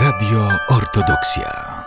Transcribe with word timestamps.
Radio 0.00 0.48
Ortodoksja. 0.68 1.84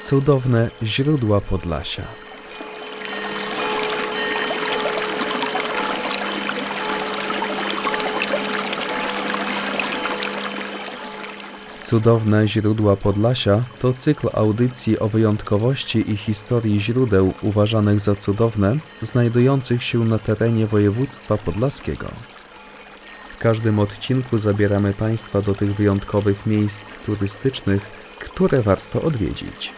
Cudowne 0.00 0.70
źródła 0.82 1.40
Podlasia. 1.40 2.23
Cudowne 11.84 12.48
źródła 12.48 12.96
Podlasia 12.96 13.62
to 13.78 13.92
cykl 13.92 14.28
audycji 14.32 14.98
o 14.98 15.08
wyjątkowości 15.08 16.10
i 16.10 16.16
historii 16.16 16.80
źródeł 16.80 17.32
uważanych 17.42 18.00
za 18.00 18.14
cudowne, 18.14 18.76
znajdujących 19.02 19.82
się 19.82 19.98
na 19.98 20.18
terenie 20.18 20.66
województwa 20.66 21.38
podlaskiego. 21.38 22.08
W 23.30 23.38
każdym 23.38 23.78
odcinku 23.78 24.38
zabieramy 24.38 24.92
Państwa 24.92 25.40
do 25.42 25.54
tych 25.54 25.74
wyjątkowych 25.74 26.46
miejsc 26.46 26.94
turystycznych, 26.94 27.82
które 28.18 28.62
warto 28.62 29.02
odwiedzić. 29.02 29.72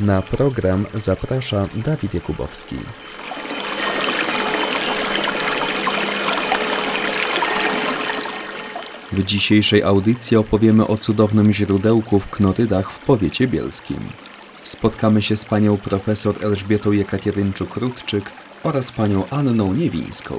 Na 0.00 0.22
program 0.22 0.86
zaprasza 0.94 1.68
Dawid 1.74 2.14
Jakubowski. 2.14 2.76
W 9.12 9.24
dzisiejszej 9.24 9.82
audycji 9.82 10.36
opowiemy 10.36 10.86
o 10.86 10.96
cudownym 10.96 11.52
źródełku 11.52 12.20
w 12.20 12.30
Knotydach 12.30 12.90
w 12.90 12.98
powiecie 12.98 13.46
bielskim. 13.46 13.98
Spotkamy 14.62 15.22
się 15.22 15.36
z 15.36 15.44
panią 15.44 15.76
profesor 15.76 16.34
Elżbietą 16.44 16.90
Jekaterynczuk-Rudczyk 16.90 18.22
oraz 18.62 18.92
panią 18.92 19.28
Anną 19.30 19.74
Niewińską. 19.74 20.34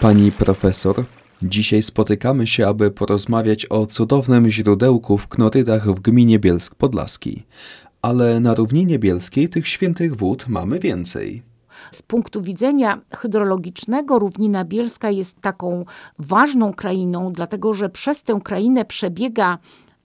Pani 0.00 0.32
profesor, 0.32 1.04
dzisiaj 1.42 1.82
spotykamy 1.82 2.46
się, 2.46 2.66
aby 2.66 2.90
porozmawiać 2.90 3.66
o 3.70 3.86
cudownym 3.86 4.50
źródełku 4.50 5.18
w 5.18 5.28
Knotydach 5.28 5.86
w 5.94 6.00
gminie 6.00 6.38
Bielsk 6.38 6.74
Podlaski. 6.74 7.42
Ale 8.04 8.40
na 8.40 8.54
równinie 8.54 8.98
bielskiej 8.98 9.48
tych 9.48 9.68
świętych 9.68 10.16
wód 10.16 10.48
mamy 10.48 10.78
więcej. 10.78 11.42
Z 11.90 12.02
punktu 12.02 12.42
widzenia 12.42 13.00
hydrologicznego 13.16 14.18
równina 14.18 14.64
bielska 14.64 15.10
jest 15.10 15.40
taką 15.40 15.84
ważną 16.18 16.74
krainą, 16.74 17.32
dlatego 17.32 17.74
że 17.74 17.88
przez 17.88 18.22
tę 18.22 18.40
krainę 18.44 18.84
przebiega 18.84 19.58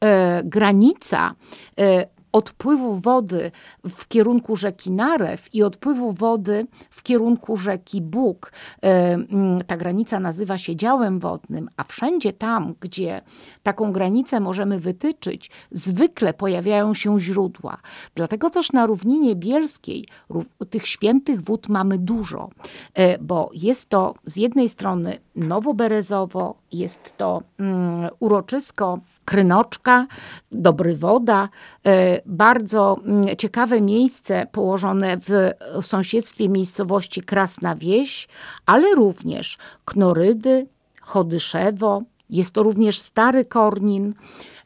e, 0.03 0.41
granica 0.43 1.35
e, 1.79 2.05
odpływu 2.31 2.99
wody 2.99 3.51
w 3.89 4.07
kierunku 4.07 4.55
rzeki 4.55 4.91
Narew 4.91 5.55
i 5.55 5.63
odpływu 5.63 6.11
wody 6.11 6.67
w 6.89 7.03
kierunku 7.03 7.57
rzeki 7.57 8.01
Bóg. 8.01 8.51
E, 8.83 9.13
mm, 9.13 9.63
ta 9.67 9.77
granica 9.77 10.19
nazywa 10.19 10.57
się 10.57 10.75
działem 10.75 11.19
wodnym, 11.19 11.69
a 11.77 11.83
wszędzie 11.83 12.33
tam, 12.33 12.75
gdzie 12.79 13.21
taką 13.63 13.91
granicę 13.91 14.39
możemy 14.39 14.79
wytyczyć, 14.79 15.51
zwykle 15.71 16.33
pojawiają 16.33 16.93
się 16.93 17.19
źródła. 17.19 17.77
Dlatego 18.15 18.49
też 18.49 18.71
na 18.71 18.85
równinie 18.85 19.35
bielskiej 19.35 20.05
tych 20.69 20.87
świętych 20.87 21.41
wód 21.41 21.69
mamy 21.69 21.97
dużo, 21.97 22.49
e, 22.93 23.17
bo 23.17 23.49
jest 23.53 23.89
to 23.89 24.15
z 24.25 24.37
jednej 24.37 24.69
strony 24.69 25.19
Nowoberezowo, 25.35 26.55
jest 26.71 27.17
to 27.17 27.41
um, 27.59 28.09
uroczysko 28.19 28.99
Krynoczka, 29.29 30.07
Dobry 30.51 30.95
Woda. 30.95 31.49
E, 31.85 32.21
bardzo 32.25 32.97
mm, 33.05 33.35
ciekawe 33.37 33.81
miejsce 33.81 34.47
położone 34.51 35.17
w 35.17 35.51
sąsiedztwie 35.81 36.49
miejscowości 36.49 37.21
Krasna 37.21 37.75
Wieś, 37.75 38.27
ale 38.65 38.95
również 38.95 39.57
Knorydy, 39.85 40.67
Chodyszewo. 41.01 42.01
Jest 42.29 42.53
to 42.53 42.63
również 42.63 42.99
Stary 42.99 43.45
Kornin. 43.45 44.13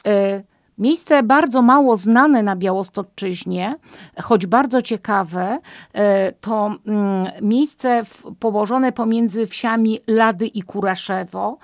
E, 0.07 0.43
miejsce 0.77 1.23
bardzo 1.23 1.61
mało 1.61 1.97
znane 1.97 2.43
na 2.43 2.55
Białostoczyźnie, 2.55 3.75
choć 4.21 4.45
bardzo 4.45 4.81
ciekawe, 4.81 5.59
e, 5.93 6.31
to 6.31 6.75
mm, 6.88 7.27
miejsce 7.41 8.03
położone 8.39 8.91
pomiędzy 8.91 9.47
wsiami 9.47 9.99
Lady 10.07 10.47
i 10.47 10.61
Kuraszewo 10.61 11.57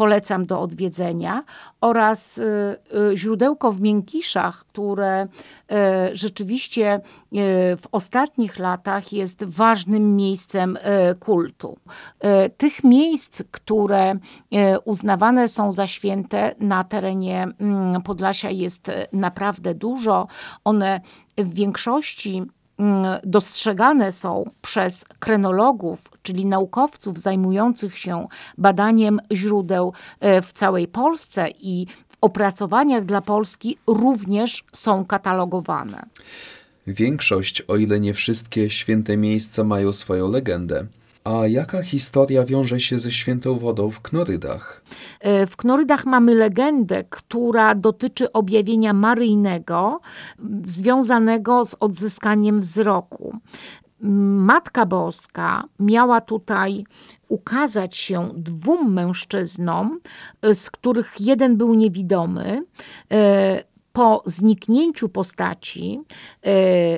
polecam 0.00 0.46
do 0.46 0.60
odwiedzenia, 0.60 1.44
oraz 1.80 2.38
y, 2.38 2.42
y, 3.12 3.16
źródełko 3.16 3.72
w 3.72 3.80
Miękiszach, 3.80 4.64
które 4.64 5.22
y, 5.22 5.26
rzeczywiście 6.16 7.00
w 7.76 7.82
ostatnich 7.92 8.58
latach 8.58 9.12
jest 9.12 9.44
ważnym 9.44 10.16
miejscem 10.16 10.78
kultu. 11.20 11.76
Tych 12.56 12.84
miejsc, 12.84 13.42
które 13.50 14.14
uznawane 14.84 15.48
są 15.48 15.72
za 15.72 15.86
święte 15.86 16.54
na 16.60 16.84
terenie 16.84 17.48
mm, 17.58 18.02
Podlasia 18.02 18.50
jest 18.50 18.90
naprawdę 19.12 19.74
dużo. 19.74 20.26
One 20.64 21.00
w 21.38 21.54
większości 21.54 22.42
dostrzegane 23.24 24.12
są 24.12 24.50
przez 24.62 25.04
krenologów, 25.18 26.10
czyli 26.22 26.46
naukowców 26.46 27.18
zajmujących 27.18 27.98
się 27.98 28.26
badaniem 28.58 29.20
źródeł 29.32 29.92
e, 30.20 30.42
w 30.42 30.52
całej 30.52 30.88
Polsce 30.88 31.48
i 31.60 31.86
w 32.08 32.16
opracowaniach 32.20 33.04
dla 33.04 33.20
Polski 33.20 33.78
również 33.86 34.64
są 34.72 35.04
katalogowane. 35.04 36.02
Większość, 36.86 37.62
o 37.62 37.76
ile 37.76 38.00
nie 38.00 38.14
wszystkie 38.14 38.70
święte 38.70 39.16
miejsca 39.16 39.64
mają 39.64 39.92
swoją 39.92 40.30
legendę. 40.30 40.86
A 41.30 41.46
jaka 41.46 41.82
historia 41.82 42.44
wiąże 42.44 42.80
się 42.80 42.98
ze 42.98 43.10
świętą 43.10 43.58
wodą 43.58 43.90
w 43.90 44.00
Knorydach? 44.00 44.82
E, 45.20 45.46
w 45.46 45.56
Knorydach 45.56 46.06
mamy 46.06 46.34
legendę, 46.34 47.04
która 47.10 47.74
dotyczy 47.74 48.32
objawienia 48.32 48.92
maryjnego 48.92 50.00
związanego 50.64 51.66
z 51.66 51.76
odzyskaniem 51.80 52.60
wzroku. 52.60 53.36
Matka 54.50 54.86
Boska 54.86 55.64
miała 55.80 56.20
tutaj 56.20 56.84
ukazać 57.28 57.96
się 57.96 58.30
dwóm 58.36 58.92
mężczyznom, 58.92 60.00
z 60.52 60.70
których 60.70 61.20
jeden 61.20 61.56
był 61.56 61.74
niewidomy. 61.74 62.64
E, 63.12 63.64
po 63.92 64.22
zniknięciu 64.26 65.08
postaci 65.08 66.00
e, 66.00 66.52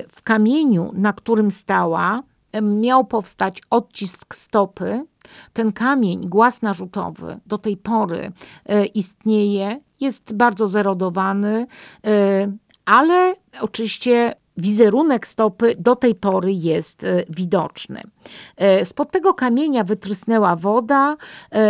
w 0.07 0.21
kamieniu, 0.23 0.91
na 0.93 1.13
którym 1.13 1.51
stała, 1.51 2.23
miał 2.61 3.05
powstać 3.05 3.61
odcisk 3.69 4.35
stopy. 4.35 5.05
Ten 5.53 5.71
kamień, 5.71 6.29
głaz 6.29 6.61
narzutowy, 6.61 7.39
do 7.45 7.57
tej 7.57 7.77
pory 7.77 8.31
e, 8.65 8.85
istnieje, 8.85 9.79
jest 9.99 10.33
bardzo 10.33 10.67
zerodowany, 10.67 11.67
e, 12.05 12.51
ale 12.85 13.35
oczywiście 13.61 14.35
wizerunek 14.57 15.27
stopy 15.27 15.75
do 15.79 15.95
tej 15.95 16.15
pory 16.15 16.53
jest 16.53 17.03
e, 17.03 17.23
widoczny. 17.29 18.01
Spod 18.83 19.11
tego 19.11 19.33
kamienia 19.33 19.83
wytrysnęła 19.83 20.55
woda, 20.55 21.17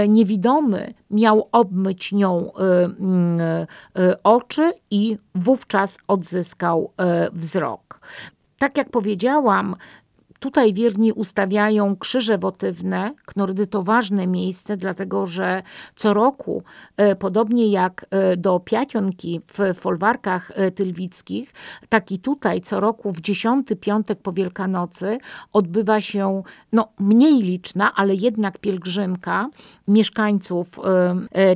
niewidomy 0.07 0.93
miał 1.11 1.49
obmyć 1.51 2.11
nią 2.11 2.51
mm, 2.53 3.39
oczy 4.23 4.71
i 4.91 5.17
wówczas 5.35 5.97
odzyskał 6.07 6.91
wzrok. 7.33 7.99
Tak 8.57 8.77
jak 8.77 8.89
powiedziałam, 8.89 9.75
Tutaj 10.43 10.73
wierni 10.73 11.11
ustawiają 11.11 11.95
krzyże 11.95 12.37
wotywne. 12.37 13.11
Knordy 13.25 13.67
to 13.67 13.83
ważne 13.83 14.27
miejsce, 14.27 14.77
dlatego 14.77 15.25
że 15.25 15.63
co 15.95 16.13
roku, 16.13 16.63
e, 16.97 17.15
podobnie 17.15 17.67
jak 17.67 18.05
e, 18.09 18.37
do 18.37 18.59
Piacionki 18.59 19.41
w 19.53 19.77
folwarkach 19.79 20.51
e, 20.55 20.71
tylwickich, 20.71 21.53
tak 21.89 22.11
i 22.11 22.19
tutaj 22.19 22.61
co 22.61 22.79
roku 22.79 23.11
w 23.11 23.21
dziesiąty 23.21 23.75
piątek 23.75 24.19
po 24.21 24.33
Wielkanocy 24.33 25.17
odbywa 25.53 26.01
się 26.01 26.43
no, 26.71 26.87
mniej 26.99 27.41
liczna, 27.41 27.95
ale 27.95 28.15
jednak 28.15 28.57
pielgrzymka 28.57 29.49
mieszkańców 29.87 30.79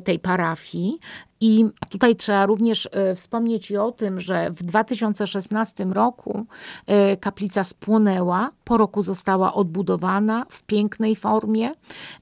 tej 0.03 0.19
parafii. 0.19 0.99
I 1.41 1.65
tutaj 1.89 2.15
trzeba 2.15 2.45
również 2.45 2.89
e, 2.91 3.15
wspomnieć 3.15 3.71
i 3.71 3.77
o 3.77 3.91
tym, 3.91 4.19
że 4.19 4.51
w 4.51 4.63
2016 4.63 5.85
roku 5.85 6.45
e, 6.85 7.17
kaplica 7.17 7.63
spłonęła, 7.63 8.51
po 8.63 8.77
roku 8.77 9.01
została 9.01 9.53
odbudowana 9.53 10.45
w 10.49 10.63
pięknej 10.63 11.15
formie 11.15 11.71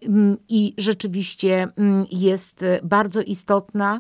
mm, 0.02 0.38
i 0.50 0.74
rzeczywiście 0.78 1.68
mm, 1.78 2.06
jest 2.12 2.66
bardzo 2.84 3.22
istotna 3.22 4.00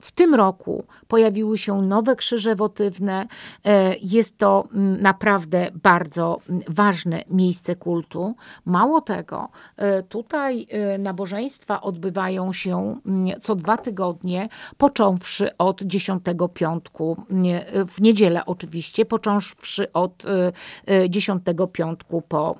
W 0.00 0.12
tym 0.12 0.34
roku 0.34 0.84
pojawiły 1.08 1.58
się 1.58 1.82
nowe 1.82 2.16
krzyże 2.16 2.54
wotywne. 2.54 3.26
E, 3.64 3.96
Jest 3.96 4.38
to 4.38 4.68
mm, 4.74 5.02
naprawdę 5.02 5.70
bardzo 5.82 6.40
mm, 6.48 6.62
ważne 6.68 7.24
miejsce 7.30 7.76
kultu. 7.76 8.34
Mało 8.64 9.00
tego, 9.00 9.48
e, 9.76 10.02
tutaj 10.02 10.66
e, 10.70 10.98
nabożeństwa 10.98 11.80
odbywają 11.80 12.52
się 12.52 13.00
mm, 13.06 13.40
co 13.40 13.54
dwa 13.54 13.76
tygodnie, 13.76 14.48
począwszy 14.76 15.56
od 15.56 15.82
dziesiątego 15.82 16.48
piątku, 16.48 17.16
nie, 17.30 17.66
w 17.88 18.00
niedzielę 18.00 18.46
oczywiście, 18.46 19.04
począwszy 19.04 19.92
od 19.92 20.24
e, 20.24 20.52
e, 20.94 21.10
dziesiątego 21.10 21.66
piątku 21.66 22.22
po 22.22 22.58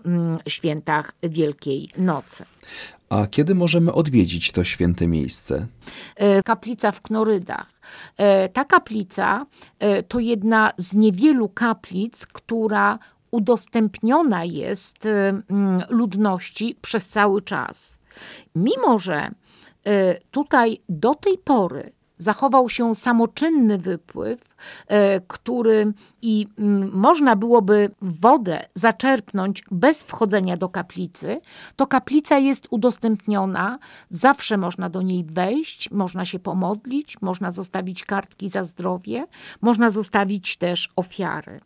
świętach 0.49 1.13
Wielkiej 1.23 1.91
Nocy. 1.99 2.45
A 3.09 3.27
kiedy 3.27 3.55
możemy 3.55 3.93
odwiedzić 3.93 4.53
to 4.53 4.65
święte 4.65 5.07
miejsce? 5.07 5.67
e, 6.17 6.43
kaplica 6.43 6.93
w 6.93 7.01
Knorydach. 7.01 7.71
E, 8.17 8.49
Ta 8.49 8.65
kaplica 8.65 9.47
e, 9.79 10.03
to 10.03 10.19
jedna 10.19 10.71
z 10.77 10.95
niewielu 10.95 11.49
kaplic, 11.49 12.27
która 12.27 12.99
udostępniona 13.31 14.45
jest 14.45 15.07
mm, 15.07 15.83
ludności 15.89 16.77
przez 16.83 17.09
cały 17.09 17.43
czas. 17.43 17.99
Mimo, 18.55 18.99
że 18.99 19.31
tutaj 20.31 20.79
do 20.89 21.15
tej 21.15 21.39
pory 21.39 21.93
zachował 22.19 22.69
się 22.69 22.95
samoczynny 22.95 23.79
wypływ, 23.79 24.48
który 25.27 25.93
i 26.23 26.47
mm, 26.59 26.91
można 26.95 27.37
byłoby 27.37 27.91
wodę 28.03 28.65
zaczerpnąć 28.75 29.65
bez 29.71 30.03
wchodzenia 30.03 30.57
do 30.57 30.69
kaplicy, 30.69 31.41
to 31.77 31.87
kaplica 31.87 32.39
jest 32.39 32.67
udostępniona, 32.71 33.79
zawsze 34.11 34.57
można 34.57 34.89
do 34.89 35.03
niej 35.03 35.25
wejść, 35.25 35.91
można 35.91 36.25
się 36.25 36.39
pomodlić, 36.39 37.21
można 37.23 37.51
zostawić 37.51 38.05
kartki 38.05 38.49
za 38.49 38.65
zdrowie, 38.65 39.27
można 39.61 39.91
zostawić 39.91 40.57
też 40.57 40.89
ofiary. 40.97 41.61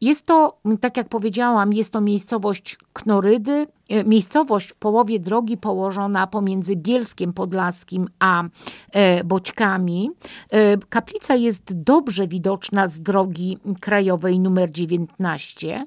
Jest 0.00 0.26
to, 0.26 0.58
m, 0.64 0.78
tak 0.78 0.96
jak 0.96 1.08
powiedziałam, 1.08 1.72
jest 1.72 1.92
to 1.92 2.00
miejscowość 2.00 2.78
Knorydy, 2.92 3.66
e, 3.88 4.04
miejscowość 4.04 4.68
w 4.68 4.74
połowie 4.74 5.20
drogi 5.20 5.56
położona 5.56 6.26
pomiędzy 6.26 6.76
Bielskiem 6.76 7.32
Podlaskim 7.32 8.08
a 8.18 8.44
e, 8.92 9.24
Boćkami. 9.24 10.10
E, 10.50 10.76
Kaplica 10.76 11.34
jest 11.34 11.82
dobrze 11.82 12.26
widoczna 12.26 12.35
z 12.86 13.00
drogi 13.00 13.58
krajowej 13.80 14.38
numer 14.38 14.70
19, 14.70 15.84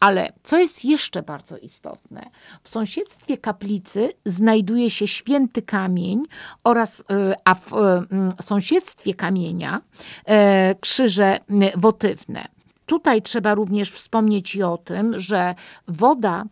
ale 0.00 0.32
co 0.42 0.58
jest 0.58 0.84
jeszcze 0.84 1.22
bardzo 1.22 1.58
istotne, 1.58 2.22
w 2.62 2.68
sąsiedztwie 2.68 3.36
kaplicy 3.36 4.08
znajduje 4.24 4.90
się 4.90 5.06
święty 5.06 5.62
kamień 5.62 6.22
oraz, 6.64 7.00
e, 7.10 7.34
a 7.44 7.54
w 7.54 7.72
e, 7.72 8.04
m, 8.10 8.32
sąsiedztwie 8.40 9.14
kamienia 9.14 9.80
e, 10.24 10.74
krzyże 10.74 11.38
m, 11.50 11.60
wotywne. 11.76 12.48
Tutaj 12.86 13.22
trzeba 13.22 13.54
również 13.54 13.90
wspomnieć 13.90 14.54
i 14.54 14.62
o 14.62 14.78
tym, 14.78 15.18
że 15.20 15.54
woda, 15.88 16.44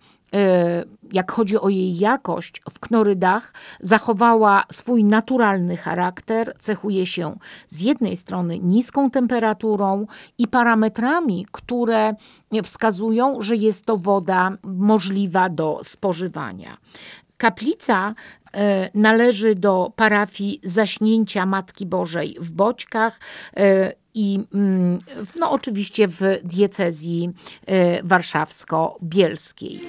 jak 1.13 1.33
chodzi 1.33 1.59
o 1.59 1.69
jej 1.69 1.99
jakość, 1.99 2.63
w 2.71 2.79
Knorydach 2.79 3.55
zachowała 3.81 4.65
swój 4.73 5.05
naturalny 5.05 5.77
charakter, 5.77 6.55
cechuje 6.59 7.07
się 7.07 7.37
z 7.69 7.81
jednej 7.81 8.17
strony 8.17 8.59
niską 8.59 9.11
temperaturą 9.11 10.07
i 10.39 10.49
parametrami, 10.49 11.47
które 11.53 12.15
wskazują, 12.65 13.43
że 13.43 13.57
jest 13.57 13.85
to 13.85 13.97
woda 13.97 14.51
możliwa 14.63 15.49
do 15.49 15.81
spożywania. 15.83 16.77
Kaplica 17.37 18.15
e, 18.55 18.91
należy 18.95 19.55
do 19.55 19.93
parafii 19.97 20.61
Zaśnięcia 20.65 21.47
Matki 21.47 21.87
Bożej 21.87 22.37
w 22.41 22.53
Boćkach 22.53 23.21
e, 23.57 23.93
i 24.15 24.41
mm, 24.55 25.01
no, 25.37 25.51
oczywiście 25.51 26.09
w 26.09 26.21
diecezji 26.45 27.31
e, 27.67 28.03
warszawsko-bielskiej. 28.03 29.81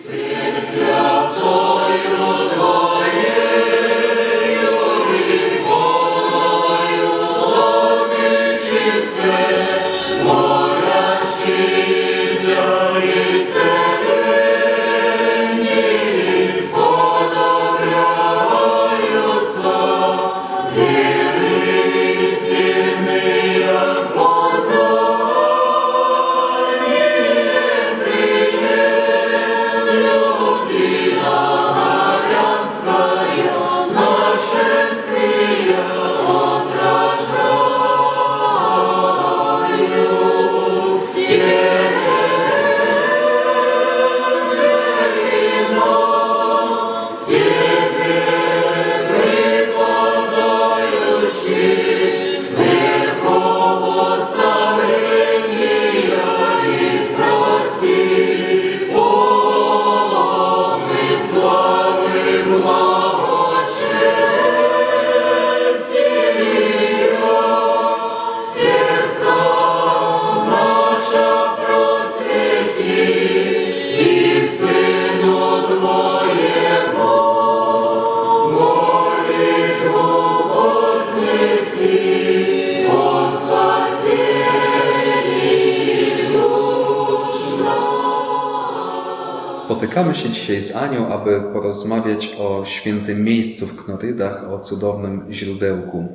Spotykamy 89.76 90.16
się 90.16 90.30
dzisiaj 90.30 90.62
z 90.62 90.76
Anią, 90.76 91.08
aby 91.08 91.42
porozmawiać 91.54 92.36
o 92.40 92.66
świętym 92.66 93.24
miejscu 93.24 93.68
w 93.68 93.86
Knorydach, 93.86 94.54
o 94.54 94.60
cudownym 94.60 95.26
źródełku. 95.32 96.08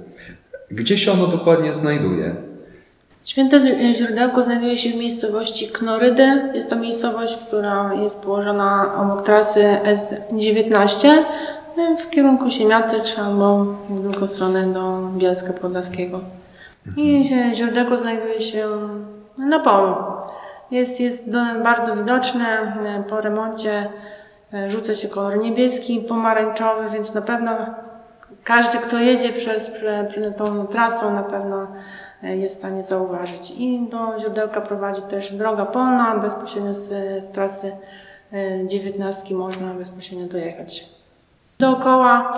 Gdzie 0.71 0.99
się 0.99 1.13
ono 1.13 1.27
dokładnie 1.27 1.73
znajduje? 1.73 2.35
Święte 3.25 3.61
źródełko 3.95 4.43
znajduje 4.43 4.77
się 4.77 4.91
w 4.91 4.97
miejscowości 4.97 5.69
Knorydy. 5.69 6.51
Jest 6.55 6.71
to 6.71 6.77
miejscowość, 6.77 7.37
która 7.37 7.95
jest 8.03 8.19
położona 8.21 8.95
obok 8.97 9.27
trasy 9.27 9.65
S19 9.85 11.09
e, 11.09 11.97
w 11.99 12.11
kierunku 12.11 12.51
Siemiatycz 12.51 13.19
albo 13.19 13.65
w 13.91 14.03
drugą 14.11 14.27
stronę 14.27 14.67
do 14.67 14.99
Bielska 15.17 15.53
Podlaskiego. 15.53 16.21
I 16.97 17.25
zie- 17.25 17.55
źródełko 17.55 17.97
znajduje 17.97 18.41
się 18.41 18.67
na 19.39 19.59
polu. 19.61 19.95
Jest, 20.71 21.01
jest 21.01 21.31
bardzo 21.63 21.97
widoczne. 21.97 22.47
e, 22.87 23.03
Po 23.09 23.21
remoncie 23.21 23.89
e, 24.55 24.71
rzuca 24.71 24.95
się 24.95 25.09
kolor 25.09 25.39
niebieski, 25.39 26.01
pomarańczowy, 26.01 26.91
więc 26.91 27.15
na 27.15 27.23
pewno 27.23 27.51
każdy, 28.45 28.79
kto 28.79 28.99
jedzie 28.99 29.33
przez, 29.33 29.71
prze, 29.71 30.07
prze 30.11 30.33
tą 30.33 30.67
trasą, 30.67 31.15
na 31.15 31.23
pewno 31.23 31.67
e, 32.23 32.37
jest 32.37 32.55
w 32.55 32.59
stanie 32.59 32.83
zauważyć. 32.83 33.53
I 33.59 33.89
do 33.91 34.19
źródełka 34.21 34.61
prowadzi 34.61 35.03
też 35.03 35.33
droga 35.33 35.67
polna, 35.67 36.19
bezpośrednio 36.19 36.75
z, 36.75 36.89
z 37.25 37.33
trasy 37.33 37.73
e, 38.33 38.67
19 38.67 39.35
można 39.35 39.75
bezpośrednio 39.75 40.27
dojechać. 40.27 40.89
Dookoła 41.59 42.33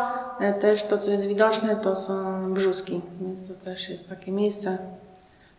też 0.60 0.82
to, 0.82 0.98
co 0.98 1.10
jest 1.10 1.26
widoczne, 1.26 1.76
to 1.76 1.96
są 1.96 2.14
brzuski, 2.54 3.00
więc 3.20 3.48
to 3.48 3.64
też 3.64 3.88
jest 3.88 4.08
takie 4.08 4.32
miejsce 4.32 4.78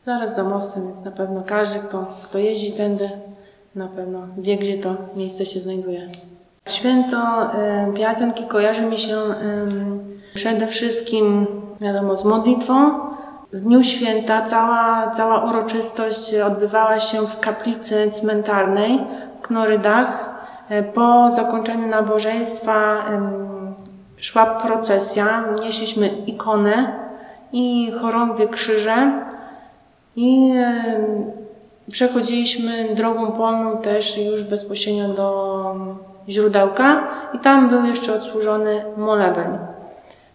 zaraz 0.05 0.35
za 0.35 0.43
mostem, 0.43 0.87
więc 0.87 1.03
na 1.05 1.11
pewno 1.11 1.43
każdy, 1.45 1.79
kto, 1.79 2.05
kto 2.23 2.37
jeździ 2.37 2.71
tędy, 2.71 3.09
na 3.75 3.87
pewno 3.87 4.19
wie, 4.37 4.57
gdzie 4.57 4.77
to 4.77 4.89
miejsce 5.15 5.45
się 5.45 5.59
znajduje. 5.59 6.07
Święto 6.67 7.17
Piationki 7.95 8.43
kojarzy 8.43 8.81
mi 8.81 8.97
się 8.97 9.17
em, 9.17 9.99
przede 10.33 10.67
wszystkim, 10.67 11.47
wiadomo, 11.81 12.17
z 12.17 12.23
modlitwą. 12.23 12.89
W 13.53 13.61
dniu 13.61 13.83
święta 13.83 14.41
cała, 14.41 15.07
cała 15.09 15.49
uroczystość 15.49 16.35
odbywała 16.35 16.99
się 16.99 17.27
w 17.27 17.39
kaplicy 17.39 18.11
cmentarnej 18.11 18.99
w 19.39 19.41
Knorydach. 19.41 20.29
E, 20.69 20.83
Po 20.83 21.31
zakończeniu 21.31 21.87
nabożeństwa 21.87 23.05
em, 23.09 23.29
szła 24.17 24.45
procesja, 24.45 25.43
nieśliśmy 25.63 26.07
ikonę 26.07 26.93
i 27.51 27.91
chorągwie 28.01 28.47
krzyże. 28.47 29.11
I 30.21 30.53
przechodziliśmy 31.91 32.95
drogą 32.95 33.31
polną 33.31 33.77
też 33.77 34.17
już 34.17 34.43
bezpośrednio 34.43 35.07
do 35.09 35.75
źródełka 36.29 37.03
i 37.33 37.39
tam 37.39 37.69
był 37.69 37.85
jeszcze 37.85 38.13
odsłużony 38.13 38.81
molebeń. 38.97 39.47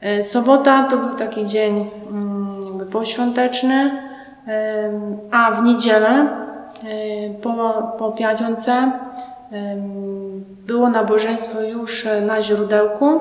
E, 0.00 0.22
Sobota 0.22 0.82
to 0.82 0.96
był 0.96 1.16
taki 1.16 1.46
dzień 1.46 1.90
mm, 2.10 2.60
jakby 2.66 2.86
poświąteczny, 2.86 3.90
a 5.30 5.50
w 5.50 5.64
niedzielę 5.64 6.08
e, 6.08 6.28
po, 7.42 7.82
po 7.98 8.12
piątce 8.12 8.92
było 10.66 10.88
nabożeństwo 10.88 11.60
już 11.60 12.06
e, 12.06 12.20
na 12.20 12.42
źródełku, 12.42 13.20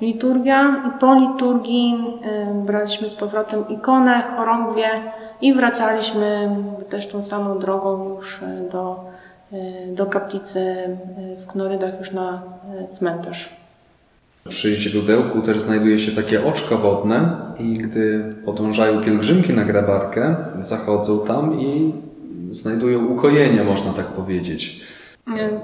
liturgia 0.00 0.82
i 0.88 0.98
po 0.98 1.14
liturgii 1.14 2.14
braliśmy 2.54 3.08
z 3.08 3.14
powrotem 3.14 3.68
ikonę, 3.68 4.22
chorągwie 4.36 4.88
i 5.44 5.52
wracaliśmy 5.52 6.56
też 6.90 7.06
tą 7.06 7.24
samą 7.24 7.58
drogą 7.58 8.14
już 8.14 8.42
e, 8.42 8.68
do, 8.72 9.04
e, 9.52 9.56
do 9.92 10.06
kaplicy 10.06 10.60
e, 10.60 10.96
w 11.36 11.46
Knorydach 11.46 11.98
już 11.98 12.10
na 12.10 12.42
cmentarz. 12.92 13.56
Przy 14.48 14.76
źródełku 14.76 15.42
też 15.42 15.60
znajduje 15.60 15.98
się 15.98 16.12
takie 16.12 16.44
oczko 16.46 16.78
wodne 16.78 17.36
i 17.60 17.74
gdy 17.74 18.34
podążają 18.44 19.02
pielgrzymki 19.02 19.52
na 19.52 19.64
grabarkę, 19.64 20.36
zachodzą 20.60 21.26
tam 21.26 21.60
i 21.60 21.92
znajdują 22.50 23.06
ukojenie, 23.06 23.64
można 23.64 23.92
tak 23.92 24.06
powiedzieć. 24.06 24.80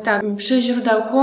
Tak, 0.05 0.23
przy 0.37 0.61
źródełku 0.61 1.19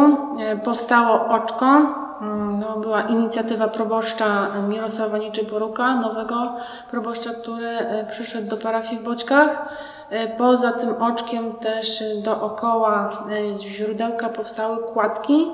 powstało 0.64 1.28
oczko. 1.30 1.96
Mm, 2.22 2.60
No, 2.60 2.78
była 2.80 3.02
inicjatywa 3.02 3.68
proboszcza 3.68 4.48
Mirosława 4.70 5.18
Niczyporuka, 5.18 5.96
nowego 5.96 6.54
proboszcza, 6.92 7.30
który 7.34 7.68
e, 7.68 8.06
przyszedł 8.12 8.50
do 8.50 8.58
parafii 8.58 9.02
w 9.02 9.04
Boćkach. 9.04 9.70
E, 10.10 10.28
Poza 10.38 10.72
tym 10.72 10.90
oczkiem 11.02 11.52
też 11.52 12.04
dookoła 12.24 13.10
e, 13.54 13.58
źródełka 13.60 14.30
powstały 14.30 14.78
kładki, 14.84 15.48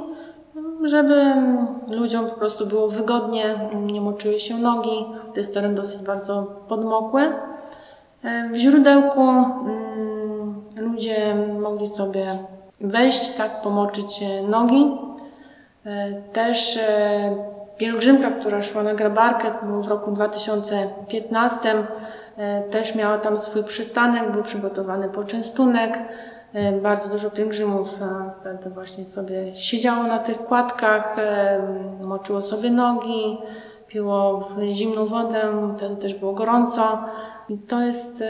żeby 0.84 1.14
mm, 1.16 1.68
ludziom 1.88 2.26
po 2.26 2.36
prostu 2.36 2.66
było 2.66 2.88
wygodnie, 2.88 3.46
m, 3.46 3.88
nie 3.90 4.02
moczyły 4.02 4.40
się 4.40 4.58
nogi. 4.58 5.06
To 5.34 5.40
jest 5.40 5.54
teren 5.54 5.76
dosyć 5.76 6.00
bardzo 6.02 6.44
podmokły. 6.68 7.22
W 8.52 8.56
źródełku 8.56 9.22
mm, 9.22 10.62
ludzie 10.76 11.36
mogli 11.62 11.88
sobie 11.88 12.26
wejść, 12.82 13.30
tak, 13.30 13.62
pomoczyć 13.62 14.24
nogi. 14.50 14.98
E, 15.86 16.14
Też 16.34 16.78
e, 16.78 17.36
pielgrzymka, 17.78 18.32
która 18.32 18.62
szła 18.62 18.84
na 18.84 18.94
grabarkę, 18.94 19.52
w 19.82 19.88
roku 19.88 20.12
2015, 20.12 21.76
e, 22.38 22.62
też 22.62 22.96
miała 22.96 23.18
tam 23.18 23.40
swój 23.40 23.64
przystanek, 23.64 24.32
był 24.32 24.44
przygotowany 24.44 25.10
poczęstunek. 25.10 26.00
Bardzo 26.82 27.10
dużo 27.10 27.32
pielgrzymów 27.32 28.00
wtedy 28.42 28.70
właśnie 28.70 29.06
sobie 29.06 29.56
siedziało 29.56 30.04
na 30.04 30.20
tych 30.20 30.38
kładkach, 30.38 31.16
moczyło 32.02 32.42
sobie 32.42 32.70
nogi, 32.70 33.38
piło 33.88 34.40
w 34.40 34.62
zimną 34.74 35.06
wodę, 35.06 35.42
wtedy 35.78 35.96
też 35.96 36.14
było 36.14 36.34
gorąco. 36.34 37.04
I 37.50 37.58
to 37.58 37.82
jest 37.82 38.24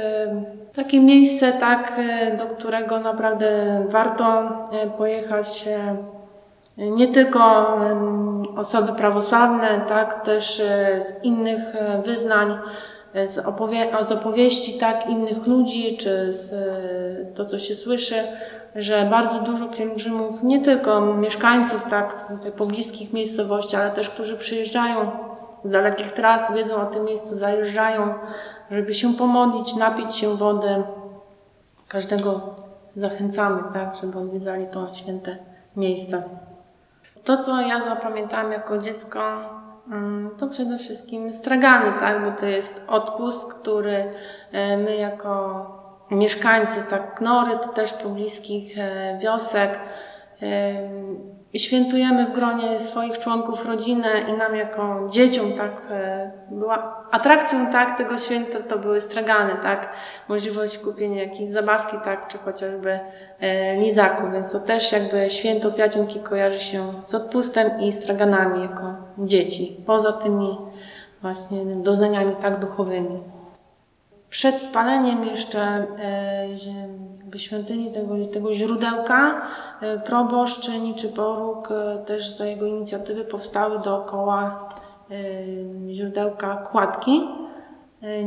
takie 0.76 1.00
miejsce, 1.00 1.52
tak, 1.52 2.02
do 2.38 2.46
którego 2.46 3.00
naprawdę 3.00 3.48
warto 3.90 4.52
pojechać. 4.98 5.66
Nie 6.78 7.08
tylko 7.08 7.68
osoby 8.58 8.94
prawosławne, 8.94 9.82
tak, 9.88 10.26
też 10.26 10.60
e, 10.60 11.02
z 11.02 11.24
innych 11.24 11.76
e, 11.76 12.02
wyznań, 12.02 12.58
e, 13.14 13.28
z, 13.28 13.38
opowie- 13.38 14.06
z 14.06 14.12
opowieści 14.12 14.74
tak, 14.74 15.10
innych 15.10 15.48
ludzi, 15.48 15.98
czy 15.98 16.34
z 16.34 16.54
to, 17.36 17.46
co 17.46 17.60
się 17.60 17.76
słyszy, 17.76 18.16
że 18.76 19.08
bardzo 19.12 19.40
dużo 19.40 19.68
pielgrzymów, 19.68 20.44
nie 20.44 20.62
tylko 20.62 21.02
mieszkańców 21.02 21.84
tak, 21.90 22.32
pobliskich 22.58 23.14
miejscowości, 23.14 23.76
ale 23.76 23.92
też 23.92 24.10
którzy 24.10 24.38
przyjeżdżają 24.38 25.12
z 25.64 25.72
dalekich 25.72 26.12
tras, 26.12 26.54
wiedzą 26.54 26.76
o 26.76 26.86
tym 26.86 27.06
miejscu, 27.06 27.36
zajeżdżają, 27.36 28.14
żeby 28.72 28.94
się 28.94 29.14
pomodlić, 29.14 29.76
napić 29.76 30.16
się 30.16 30.38
wody. 30.38 30.84
Każdego 31.88 32.42
zachęcamy, 32.96 33.64
tak, 33.74 33.96
żeby 34.02 34.20
odwiedzali 34.20 34.68
to 34.68 34.88
święte 34.94 35.38
miejsce. 35.76 36.24
To, 37.24 37.38
co 37.38 37.62
ja 37.62 37.82
zapamiętałam 37.82 38.52
jako 38.52 38.78
dziecko, 38.78 39.20
mm, 39.92 40.30
to 40.38 40.48
przede 40.48 40.78
wszystkim 40.78 41.34
stragany, 41.34 42.00
tak, 42.00 42.26
bo 42.26 42.40
to 42.40 42.46
jest 42.46 42.82
odpust, 42.88 43.54
który 43.54 44.14
e, 44.52 44.78
my 44.78 44.96
jako 44.96 45.66
mieszkańcy, 46.12 46.84
tak, 46.90 47.16
Knoryd, 47.16 47.74
też 47.74 47.94
pobliskich 47.94 48.78
e, 48.78 49.18
wiosek, 49.22 49.80
e, 50.42 50.74
świętujemy 51.60 52.26
w 52.26 52.32
gronie 52.32 52.80
swoich 52.80 53.20
członków 53.20 53.66
rodziny 53.66 54.08
i 54.30 54.34
nam 54.34 54.56
jako 54.56 55.08
dzieciom 55.10 55.54
tak 55.58 55.72
e, 55.90 56.32
była 56.52 57.06
atrakcją 57.12 57.68
tak 57.72 57.98
tego 57.98 58.18
święta 58.18 58.60
to 58.60 58.80
były 58.80 59.02
stragany, 59.02 59.54
tak, 59.64 59.90
możliwość 60.30 60.78
kupienia 60.78 61.24
jakiejś 61.24 61.50
zabawki, 61.50 61.98
tak, 62.04 62.28
czy 62.28 62.38
chociażby 62.38 63.00
e, 63.40 63.78
lizaku, 63.78 64.32
więc 64.32 64.52
to 64.52 64.60
też 64.60 64.92
jakby 64.92 65.30
święto 65.30 65.72
Piacionki 65.72 66.20
kojarzy 66.20 66.60
się 66.60 66.94
z 67.06 67.16
odpustem 67.16 67.82
i 67.82 67.92
straganami 67.92 68.62
jako 68.62 68.96
dzieci, 69.18 69.84
poza 69.86 70.14
tymi 70.14 70.58
właśnie 71.22 71.66
doznaniami 71.66 72.36
tak 72.42 72.60
duchowymi. 72.60 73.43
Przed 74.34 74.62
spaleniem 74.62 75.26
jeszcze 75.26 75.62
e, 75.62 76.48
jakby 77.20 77.40
świątyni 77.40 77.92
tego, 77.92 78.16
tego 78.34 78.54
źródełka 78.54 79.42
e, 79.82 80.00
proboszcz 80.00 80.70
czy 80.96 81.10
Poruk 81.10 81.72
e, 81.72 82.04
też 82.06 82.30
za 82.30 82.46
jego 82.46 82.66
inicjatywy 82.66 83.26
powstały 83.26 83.80
dookoła 83.80 84.70
źródełka 85.92 86.56
kładki, 86.56 87.28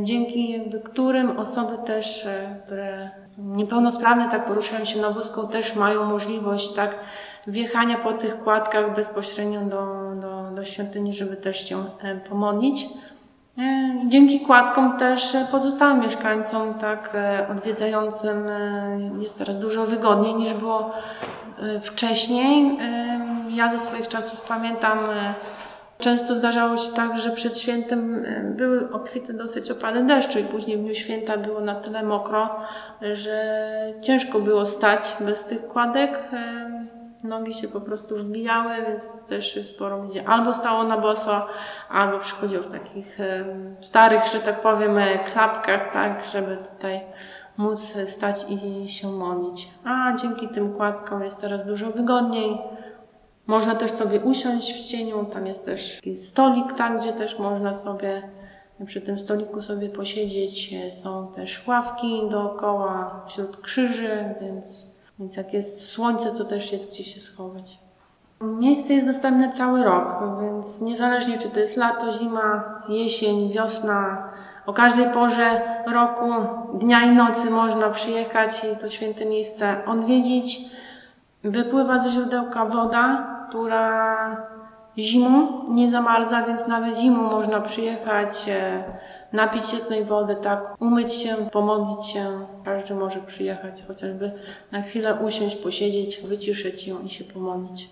dzięki 0.03 0.51
jakby 0.51 0.79
którym 0.79 1.39
osoby 1.39 1.77
też, 1.85 2.27
które 2.65 3.09
są 3.35 3.41
niepełnosprawne, 3.43 4.29
tak 4.31 4.45
poruszają 4.45 4.85
się 4.85 5.01
na 5.01 5.09
wózku, 5.09 5.47
też 5.47 5.75
mają 5.75 6.05
możliwość 6.05 6.73
tak 6.73 6.95
wjechania 7.47 7.97
po 7.97 8.13
tych 8.13 8.43
kładkach 8.43 8.95
bezpośrednio 8.95 9.61
do, 9.61 9.85
do, 10.21 10.51
do 10.55 10.63
świątyni, 10.63 11.13
żeby 11.13 11.35
też 11.35 11.69
się 11.69 11.83
pomodlić. 12.29 12.87
Dzięki 14.07 14.39
kładkom 14.39 14.97
też 14.97 15.35
e, 15.35 15.47
pozostałym 15.51 15.99
mieszkańcom, 15.99 16.73
tak 16.73 17.15
e, 17.15 17.47
odwiedzającym 17.51 18.47
e, 18.47 18.99
jest 19.19 19.37
teraz 19.37 19.59
dużo 19.59 19.85
wygodniej 19.85 20.35
niż 20.35 20.53
było 20.53 20.93
wcześniej. 21.81 22.79
Ja 23.49 23.71
ze 23.71 23.79
swoich 23.79 24.07
czasów 24.07 24.41
pamiętam, 24.41 24.99
często 25.97 26.35
zdarzało 26.35 26.77
się 26.77 26.93
tak, 26.93 27.19
że 27.19 27.31
przed 27.31 27.57
świętem 27.57 28.25
były 28.55 28.91
obfite 28.91 29.33
dosyć 29.33 29.71
opady 29.71 30.03
deszczu 30.03 30.39
i 30.39 30.43
później 30.43 30.77
w 30.77 30.81
dniu 30.81 30.95
święta 30.95 31.37
było 31.37 31.61
na 31.61 31.75
tyle 31.75 32.03
mokro, 32.03 32.49
że 33.13 33.63
ciężko 34.01 34.39
było 34.39 34.65
stać 34.65 35.17
bez 35.19 35.45
tych 35.45 35.67
kładek. 35.67 36.19
E, 37.23 37.27
Nogi 37.27 37.53
się 37.53 37.67
po 37.67 37.81
prostu 37.81 38.15
wbijały, 38.15 38.73
więc 38.87 39.09
też 39.29 39.59
sporo 39.67 40.03
ludzi 40.03 40.19
albo 40.19 40.53
stało 40.53 40.83
na 40.83 40.97
boso, 40.97 41.47
albo 41.89 42.19
przychodziło 42.19 42.63
w 42.63 42.71
takich 42.71 43.17
starych, 43.81 44.25
że 44.31 44.39
tak 44.39 44.61
powiem, 44.61 44.97
e, 44.97 45.19
klapkach, 45.19 45.93
tak, 45.93 46.25
żeby 46.31 46.57
tutaj 46.57 47.01
móc 47.57 47.95
e, 47.95 48.07
stać 48.07 48.45
i 48.49 48.89
się 48.89 49.07
modlić. 49.07 49.69
A 49.85 50.15
dzięki 50.15 50.47
tym 50.47 50.73
kładkom 50.73 51.23
jest 51.23 51.41
teraz 51.41 51.65
dużo 51.65 51.91
wygodniej. 51.91 52.57
Można 53.47 53.75
też 53.75 53.91
sobie 53.91 54.19
usiąść 54.19 54.73
w 54.73 54.87
cieniu, 54.87 55.25
tam 55.25 55.47
jest 55.47 55.65
też 55.65 56.01
stolik, 56.15 56.73
tak, 56.73 56.97
gdzie 56.97 57.13
też 57.13 57.39
można 57.39 57.73
sobie 57.73 58.29
przy 58.85 59.01
tym 59.01 59.19
stoliku 59.19 59.61
sobie 59.61 59.89
posiedzieć. 59.89 60.73
E, 60.73 60.91
Są 60.91 61.31
też 61.35 61.67
ławki 61.67 62.21
dookoła, 62.29 63.23
wśród 63.27 63.57
krzyży, 63.57 64.35
więc 64.41 64.96
więc 65.19 65.37
jak 65.37 65.53
jest 65.53 65.89
słońce, 65.89 66.31
to 66.31 66.45
też 66.45 66.71
jest 66.71 66.91
gdzie 66.91 67.03
się 67.03 67.19
schować. 67.19 67.79
Miejsce 68.41 68.93
jest 68.93 69.07
dostępne 69.07 69.53
cały 69.53 69.83
rok, 69.83 70.15
więc 70.41 70.81
niezależnie 70.81 71.37
czy 71.37 71.49
to 71.49 71.59
jest 71.59 71.77
lato, 71.77 72.11
zima, 72.11 72.63
jesień, 72.89 73.51
wiosna, 73.51 74.29
o 74.65 74.73
każdej 74.73 75.05
porze 75.05 75.61
roku, 75.87 76.25
dnia 76.73 77.01
i 77.01 77.15
nocy 77.15 77.49
można 77.49 77.89
przyjechać 77.89 78.63
i 78.73 78.77
to 78.77 78.89
święte 78.89 79.25
miejsce 79.25 79.85
odwiedzić. 79.85 80.59
Wypływa 81.43 81.99
ze 81.99 82.09
źródełka 82.09 82.65
woda, 82.65 83.27
która 83.49 84.17
zimą 84.97 85.63
nie 85.69 85.89
zamarza, 85.89 86.41
więc 86.41 86.67
nawet 86.67 86.97
zimą 86.97 87.23
można 87.23 87.61
przyjechać, 87.61 88.49
e, 88.49 88.83
napić 89.33 89.65
się 89.65 89.77
tej 89.77 90.05
wody, 90.05 90.35
tak, 90.35 90.75
umyć 90.79 91.13
się, 91.13 91.35
pomodlić 91.51 92.05
się. 92.05 92.25
Każdy 92.65 92.95
może 92.95 93.19
przyjechać, 93.19 93.83
chociażby 93.87 94.31
na 94.71 94.81
chwilę 94.81 95.15
usiąść, 95.15 95.55
posiedzieć, 95.55 96.21
wyciszyć 96.21 96.87
ją 96.87 97.01
i 97.01 97.09
się 97.09 97.23
pomodlić. 97.23 97.89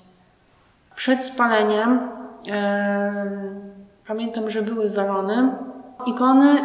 Przed 0.96 1.24
spaleniem 1.24 2.10
em, 2.48 3.72
pamiętam, 4.08 4.50
że 4.50 4.62
były 4.62 4.90
welony 4.90 5.50
ikony 6.06 6.58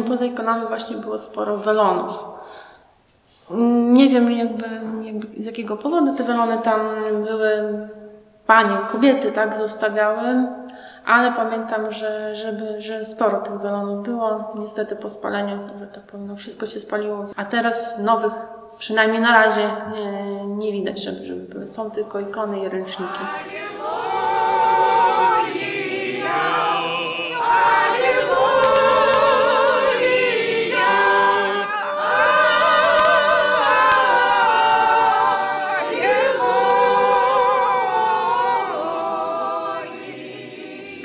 i 0.00 0.02
poza 0.08 0.24
ikonami 0.24 0.66
właśnie 0.66 0.96
było 0.96 1.18
sporo 1.18 1.58
welonów. 1.58 2.24
Nie 3.92 4.08
wiem 4.08 4.32
jakby, 4.32 4.64
jakby 5.02 5.42
z 5.42 5.46
jakiego 5.46 5.76
powodu 5.76 6.14
te 6.14 6.24
welony 6.24 6.58
tam 6.58 6.80
były, 7.24 7.50
panie, 8.46 8.76
kobiety 8.92 9.32
tak 9.32 9.54
zostawiały, 9.54 10.46
ale 11.08 11.32
pamiętam, 11.32 11.92
że, 11.92 12.34
żeby, 12.34 12.82
że 12.82 13.04
sporo 13.04 13.40
tych 13.40 13.58
welonów 13.60 14.04
było. 14.04 14.52
Niestety 14.54 14.96
po 14.96 15.08
spaleniu, 15.08 15.58
że 15.80 15.86
tak 15.86 16.02
powiem, 16.02 16.26
no 16.26 16.36
wszystko 16.36 16.66
się 16.66 16.80
spaliło. 16.80 17.26
A 17.36 17.44
teraz 17.44 17.98
nowych, 17.98 18.32
przynajmniej 18.78 19.20
na 19.20 19.32
razie, 19.32 19.70
nie, 19.92 20.46
nie 20.46 20.72
widać, 20.72 21.02
żeby, 21.02 21.26
żeby 21.26 21.40
były. 21.40 21.68
Są 21.68 21.90
tylko 21.90 22.20
ikony 22.20 22.60
i 22.60 22.68
ręczniki. 22.68 23.20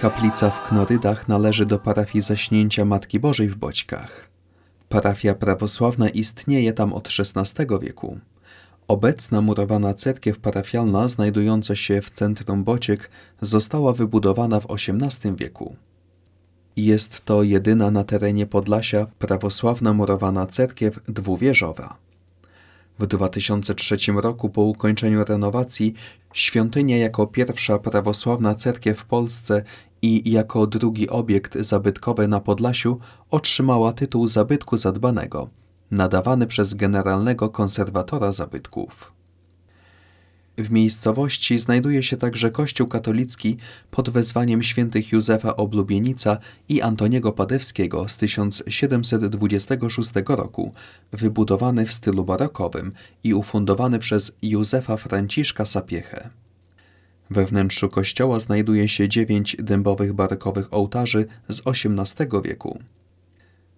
Kaplica 0.04 0.50
w 0.50 0.64
Knorydach 0.64 1.28
należy 1.28 1.66
do 1.66 1.80
parafii 1.80 2.22
Zaśnięcia 2.22 2.86
Matki 2.86 3.20
Bożej 3.20 3.50
w 3.50 3.56
Boćkach. 3.56 4.30
Parafia 4.90 5.34
prawosławna 5.34 6.10
istnieje 6.10 6.74
tam 6.74 6.94
od 6.94 7.10
XVI 7.20 7.66
wieku. 7.82 8.20
Obecna 8.88 9.42
murowana 9.42 9.94
cerkiew 9.94 10.40
parafialna, 10.40 11.08
znajdująca 11.08 11.76
się 11.76 12.02
w 12.02 12.10
centrum 12.10 12.64
Bociek, 12.64 13.10
została 13.42 13.94
wybudowana 13.94 14.60
w 14.60 14.68
XVIII 14.72 15.36
wieku. 15.36 15.76
Jest 16.76 17.26
to 17.26 17.44
jedyna 17.44 17.92
na 17.92 18.04
terenie 18.04 18.46
Podlasia 18.46 19.08
prawosławna 19.20 19.94
murowana 19.94 20.46
cerkiew 20.46 21.00
dwuwieżowa. 21.04 21.98
W 23.00 23.08
2003 23.08 23.98
roku 24.16 24.50
po 24.50 24.62
ukończeniu 24.62 25.24
renowacji 25.24 25.94
świątynia 26.34 26.98
jako 26.98 27.28
pierwsza 27.28 27.80
prawosławna 27.80 28.56
cerkiew 28.56 29.00
w 29.00 29.06
Polsce 29.06 29.64
i 30.04 30.32
jako 30.32 30.68
drugi 30.68 31.10
obiekt 31.10 31.58
zabytkowy 31.60 32.28
na 32.28 32.40
Podlasiu 32.40 33.00
otrzymała 33.32 33.94
tytuł 33.94 34.28
zabytku 34.28 34.78
zadbanego, 34.78 35.50
nadawany 35.92 36.48
przez 36.48 36.74
generalnego 36.74 37.50
konserwatora 37.50 38.32
zabytków. 38.32 39.14
W 40.58 40.72
miejscowości 40.72 41.60
znajduje 41.60 42.04
się 42.04 42.18
także 42.18 42.52
kościół 42.52 42.88
katolicki 42.88 43.58
pod 43.92 44.10
wezwaniem 44.10 44.64
świętych 44.64 45.12
Józefa 45.12 45.56
Oblubienica 45.56 46.38
i 46.70 46.82
Antoniego 46.82 47.32
Padewskiego 47.32 48.10
z 48.10 48.18
1726 48.18 50.12
roku, 50.28 50.72
wybudowany 51.12 51.86
w 51.86 51.94
stylu 51.94 52.26
barokowym 52.26 52.92
i 53.24 53.34
ufundowany 53.34 54.00
przez 54.00 54.32
Józefa 54.42 54.98
Franciszka 54.98 55.66
Sapiechę. 55.66 56.43
We 57.30 57.46
wnętrzu 57.46 57.90
kościoła 57.90 58.40
znajduje 58.40 58.88
się 58.88 59.10
dziewięć 59.10 59.56
dębowych 59.60 60.14
barokowych 60.14 60.74
ołtarzy 60.74 61.26
z 61.50 61.62
XVIII 61.68 62.42
wieku. 62.44 62.80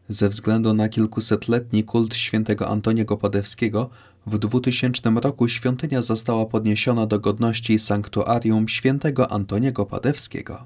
Ze 0.07 0.29
względu 0.29 0.73
na 0.73 0.89
kilkusetletni 0.89 1.83
kult 1.83 2.15
świętego 2.15 2.67
Antoniego 2.69 3.17
Padewskiego 3.17 3.89
w 4.27 4.37
2000 4.37 5.09
roku 5.09 5.47
świątynia 5.47 6.01
została 6.01 6.45
podniesiona 6.45 7.07
do 7.07 7.19
godności 7.19 7.79
sanktuarium 7.79 8.67
świętego 8.67 9.31
Antoniego 9.31 9.85
Padewskiego. 9.85 10.65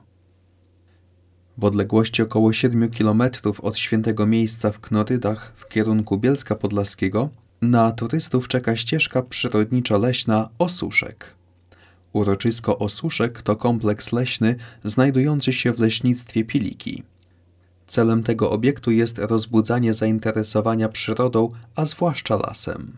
W 1.57 1.63
odległości 1.63 2.21
około 2.21 2.53
7 2.53 2.89
km 2.89 3.21
od 3.61 3.77
świętego 3.77 4.25
miejsca 4.25 4.71
w 4.71 4.79
Knorydach 4.79 5.53
w 5.55 5.67
kierunku 5.67 6.17
Bielska 6.17 6.55
Podlaskiego 6.55 7.29
na 7.61 7.91
turystów 7.91 8.47
czeka 8.47 8.75
ścieżka 8.75 9.21
przyrodniczo-leśna 9.21 10.49
Osuszek. 10.59 11.38
Uroczysko 12.13 12.77
Osuszek 12.77 13.41
to 13.41 13.55
kompleks 13.55 14.11
leśny 14.11 14.55
znajdujący 14.83 15.53
się 15.53 15.73
w 15.73 15.79
leśnictwie 15.79 16.43
Piliki. 16.43 17.03
Celem 17.87 18.23
tego 18.23 18.51
obiektu 18.51 18.91
jest 18.91 19.17
rozbudzanie 19.17 19.93
zainteresowania 19.93 20.89
przyrodą, 20.89 21.49
a 21.75 21.85
zwłaszcza 21.85 22.35
lasem. 22.35 22.97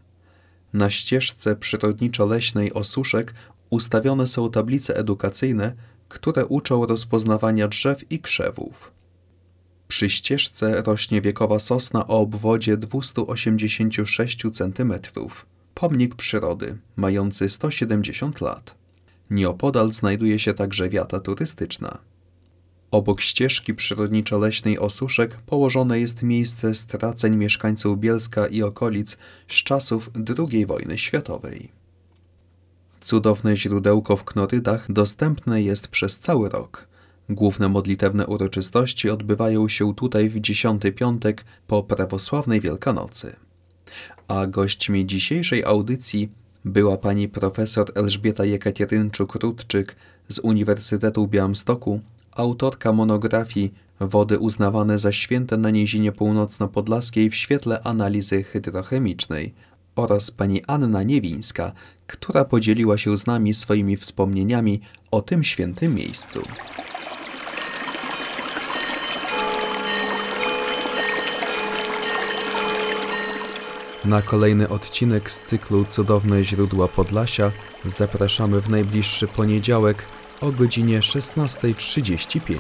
Na 0.74 0.90
ścieżce 0.90 1.56
przyrodniczo-leśnej 1.56 2.74
Osuszek 2.74 3.34
ustawione 3.70 4.28
są 4.28 4.52
tablice 4.52 4.98
edukacyjne, 4.98 5.74
które 6.10 6.46
uczą 6.46 6.86
rozpoznawania 6.86 7.68
drzew 7.68 8.12
i 8.12 8.20
krzewów. 8.20 8.92
Przy 9.88 10.10
ścieżce 10.10 10.82
rośnie 10.82 11.22
wiekowa 11.22 11.60
sosna 11.60 12.08
o 12.08 12.20
obwodzie 12.20 12.78
286 12.78 14.44
cm. 14.54 14.94
Pomnik 15.74 16.16
przyrody, 16.16 16.78
mający 16.96 17.50
170 17.50 18.42
lat. 18.42 18.81
Nieopodal 19.32 19.94
znajduje 19.94 20.40
się 20.40 20.54
także 20.54 20.90
wiata 20.90 21.20
turystyczna. 21.20 21.98
Obok 22.92 23.22
ścieżki 23.22 23.74
przyrodniczo-leśnej 23.74 24.80
Osuszek 24.80 25.36
położone 25.36 26.00
jest 26.00 26.24
miejsce 26.24 26.76
straceń 26.76 27.36
mieszkańców 27.36 28.00
Bielska 28.00 28.48
i 28.48 28.64
okolic 28.64 29.18
z 29.48 29.64
czasów 29.64 30.10
II 30.40 30.66
wojny 30.66 30.98
światowej. 30.98 31.72
Cudowne 33.02 33.58
źródełko 33.58 34.18
w 34.18 34.24
Knorydach 34.24 34.92
dostępne 34.92 35.62
jest 35.62 35.88
przez 35.88 36.20
cały 36.20 36.50
rok. 36.50 36.88
Główne 37.30 37.70
modlitewne 37.70 38.28
uroczystości 38.28 39.10
odbywają 39.10 39.70
się 39.70 39.96
tutaj 39.96 40.30
w 40.30 40.40
dziesiąty 40.40 40.92
piątek 40.92 41.46
po 41.68 41.84
prawosławnej 41.84 42.62
Wielkanocy. 42.62 43.36
A 44.28 44.48
gośćmi 44.48 45.06
dzisiejszej 45.06 45.64
audycji 45.64 46.30
była 46.66 46.98
pani 46.98 47.30
profesor 47.30 47.92
Elżbieta 47.96 48.44
Jekaterynczuk-Rudczyk 48.44 49.96
z 50.30 50.40
Uniwersytetu 50.40 51.28
Białymstoku, 51.28 52.00
autorka 52.32 52.92
monografii 52.92 53.74
Wody 54.00 54.40
uznawane 54.40 55.00
za 55.00 55.12
święte 55.12 55.58
na 55.58 55.70
Nizinie 55.70 56.12
Północno-Podlaskiej 56.12 57.30
w 57.30 57.36
świetle 57.36 57.82
analizy 57.84 58.44
hydrochemicznej 58.44 59.54
oraz 59.96 60.32
pani 60.32 60.62
Anna 60.68 61.04
Niewińska, 61.04 61.72
która 62.08 62.46
podzieliła 62.46 62.98
się 62.98 63.18
z 63.18 63.26
nami 63.26 63.54
swoimi 63.54 63.98
wspomnieniami 63.98 64.82
o 65.12 65.22
tym 65.22 65.44
świętym 65.44 65.96
miejscu. 65.96 66.42
Na 74.06 74.22
kolejny 74.22 74.70
odcinek 74.70 75.32
z 75.32 75.42
cyklu 75.42 75.86
Cudowne 75.86 76.44
źródła 76.44 76.88
Podlasia 76.88 77.52
zapraszamy 77.86 78.62
w 78.62 78.70
najbliższy 78.70 79.28
poniedziałek 79.28 80.06
o 80.42 80.52
godzinie 80.52 81.00
16.35. 81.00 82.58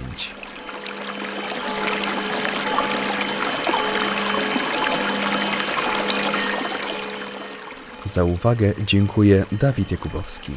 Za 8.06 8.24
uwagę 8.24 8.74
dziękuję 8.86 9.46
Dawid 9.52 9.92
Jakubowski. 9.92 10.52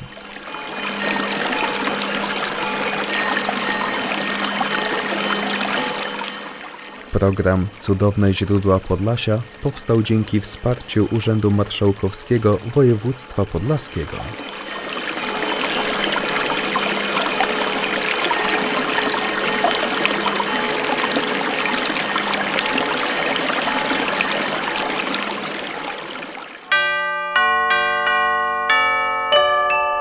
Program 7.14 7.66
Cudowne 7.79 8.35
źródła 8.35 8.81
Podlasia 8.81 9.42
powstał 9.62 10.03
dzięki 10.03 10.40
wsparciu 10.40 11.09
Urzędu 11.12 11.50
Marszałkowskiego 11.50 12.59
Województwa 12.74 13.44
Podlaskiego. 13.44 14.16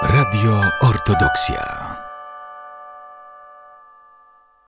Radio 0.02 0.62
Ortodoksja. 0.80 1.73